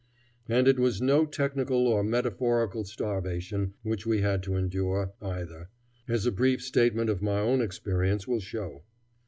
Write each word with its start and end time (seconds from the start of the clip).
And 0.49 0.67
it 0.67 0.79
was 0.79 0.99
no 0.99 1.27
technical 1.27 1.85
or 1.87 2.03
metaphorical 2.03 2.85
starvation 2.85 3.75
which 3.83 4.03
we 4.03 4.21
had 4.21 4.41
to 4.41 4.55
endure, 4.55 5.13
either, 5.21 5.69
as 6.07 6.25
a 6.25 6.31
brief 6.31 6.59
statement 6.63 7.11
of 7.11 7.21
my 7.21 7.39
own 7.39 7.61
experience 7.61 8.27
will 8.27 8.39
show. 8.39 8.81